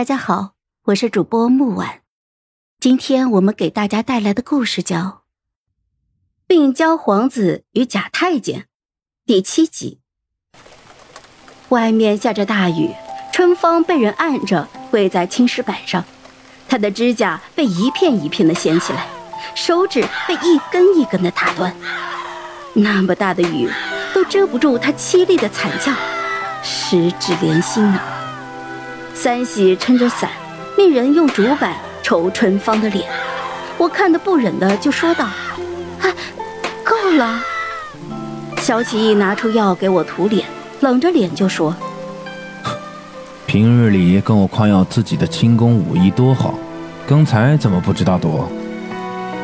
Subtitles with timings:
[0.00, 0.52] 大家好，
[0.84, 2.00] 我是主播木婉，
[2.80, 4.96] 今天我们给大家带来的故事叫
[6.46, 8.60] 《病娇皇子与假太监》
[9.26, 10.00] 第七集。
[11.68, 12.94] 外面下着大雨，
[13.30, 16.02] 春芳被人按着跪在青石板上，
[16.66, 19.06] 她的指甲被一片一片的掀起来，
[19.54, 21.76] 手指被一根一根的打断。
[22.72, 23.68] 那么大的雨
[24.14, 25.92] 都遮不住她凄厉的惨叫，
[26.62, 28.16] 十指连心呐。
[29.22, 30.30] 三喜撑着伞，
[30.78, 33.06] 命人用竹板抽春芳的脸。
[33.76, 35.26] 我看得不忍的就说道
[36.00, 36.08] ：“啊，
[36.82, 37.38] 够了！”
[38.62, 40.46] 萧启义拿出药给我涂脸，
[40.80, 41.76] 冷着脸就说
[43.44, 46.54] ：“平日里跟我夸耀自己的轻功武艺多好，
[47.06, 48.48] 刚才怎么不知道躲？”“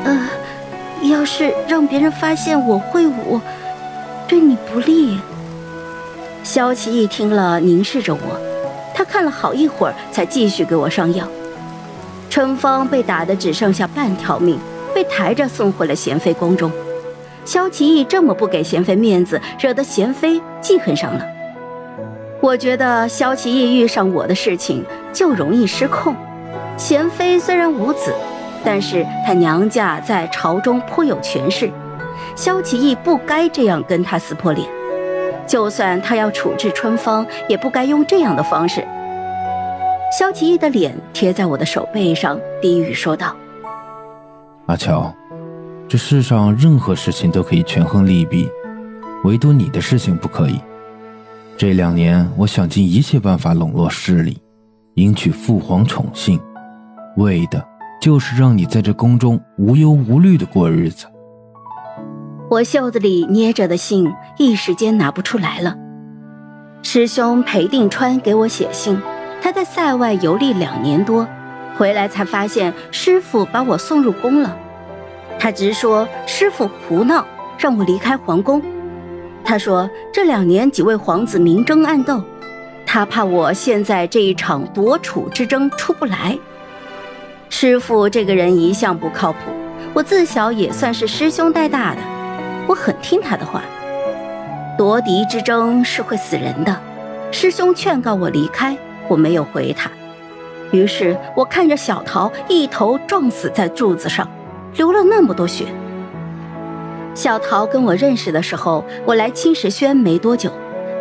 [0.05, 0.19] 呃，
[1.03, 3.39] 要是让别人发现我会武，
[4.27, 5.21] 对你不利。”
[6.43, 8.41] 萧启义听了，凝视着我。
[9.09, 11.27] 看了好一会儿，才继续给我上药。
[12.29, 14.59] 春芳被打得只剩下半条命，
[14.95, 16.71] 被抬着送回了贤妃宫中。
[17.45, 21.25] 萧齐义这么不给贤妃面子，惹得贤妃记恨上了。
[22.41, 26.15] 我觉得萧齐义遇上我的事情就容易失控。
[26.77, 28.13] 贤妃虽然无子，
[28.65, 31.71] 但是她娘家在朝中颇有权势，
[32.35, 34.69] 萧齐义不该这样跟她撕破脸。
[35.47, 38.87] 就算他要处置春芳，也不该用这样的方式。
[40.19, 43.37] 萧齐义的脸贴在我的手背上，低语说道
[44.67, 45.13] ：“阿乔，
[45.89, 48.49] 这世上任何事情都可以权衡利弊，
[49.25, 50.61] 唯独你的事情不可以。
[51.57, 54.39] 这两年，我想尽一切办法笼络势力，
[54.95, 56.41] 迎娶父皇宠幸，
[57.17, 57.63] 为的
[58.01, 61.07] 就是让你在这宫中无忧无虑的过日子。”
[62.49, 65.75] 我袖子里捏着的信，一时间拿不出来了。
[66.81, 68.97] 师兄裴定川给我写信，
[69.43, 71.27] 他在塞外游历两年多，
[71.77, 74.57] 回来才发现师傅把我送入宫了。
[75.41, 77.27] 他直说师傅胡闹，
[77.59, 78.63] 让我离开皇宫。
[79.45, 82.23] 他说这两年几位皇子明争暗斗，
[82.87, 86.39] 他怕我现在这一场夺储之争出不来。
[87.51, 89.39] 师傅这个人一向不靠谱，
[89.93, 92.01] 我自小也算是师兄带大的。
[92.69, 93.63] 我很听他的话，
[94.77, 96.77] 夺嫡之争是会死人的。
[97.31, 98.77] 师兄劝告我离开，
[99.09, 99.91] 我没有回他。
[100.73, 104.29] 于是我看着小桃一头撞死在柱子上，
[104.75, 105.67] 流了那么多血。
[107.15, 110.51] 小桃跟我认识的时候，我来青石轩没多久，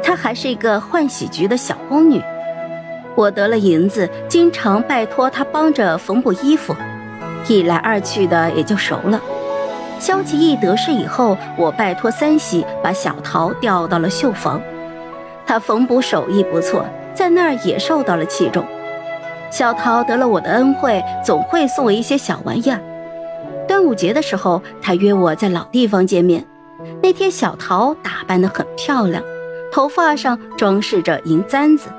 [0.04, 2.22] 她还是一个浣洗局的小宫女。
[3.16, 6.76] 我得了银子，经常拜托她帮着缝补衣服，
[7.48, 9.20] 一来二去的也就熟了。
[10.00, 14.62] 萧齐义得势以后，我拜托三喜把小桃调到了绣房，
[15.46, 18.66] 她缝补手艺不错，在那儿也受到了器重。
[19.50, 22.80] 小桃得了我的恩惠，总会送我一些小玩意儿。
[23.68, 26.46] 端午节的时候，他约我在老地方见面。
[27.02, 29.24] 那天，小桃打扮得很漂亮，
[29.72, 31.90] 头发上装饰着银簪子。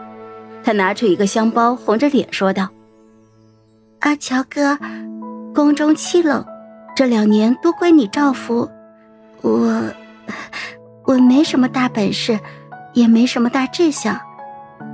[0.63, 2.69] 她拿出一个香包，红着脸说道
[4.01, 4.79] ：“阿乔哥，
[5.55, 6.45] 宫中凄冷。”
[6.97, 8.71] 这两年多亏你照拂，
[9.43, 9.83] 我
[11.05, 12.41] 我没什么大本事，
[12.95, 14.19] 也没什么大志向，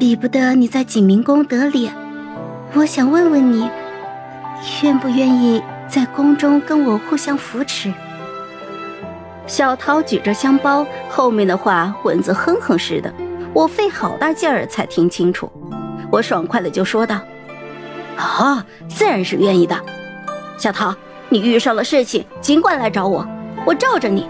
[0.01, 1.95] 比不得你在景明宫得脸。
[2.75, 3.71] 我想问问你，
[4.83, 7.95] 愿不愿意在宫中跟我互相扶持？
[9.47, 13.15] 小桃举着香包，后面的话蚊子哼哼似的，
[13.55, 15.49] 我费好大劲儿才听清楚。
[16.11, 17.21] 我爽快的就说道
[18.19, 19.81] ：“啊，自然是愿意的，
[20.59, 20.93] 小桃。”
[21.33, 23.27] 你遇上了事情，尽管来找我，
[23.67, 24.27] 我罩着你。